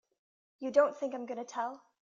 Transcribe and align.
You 0.57 0.71
don't 0.71 0.97
think 0.97 1.13
I'm 1.13 1.27
gonna 1.27 1.45
tell! 1.45 1.83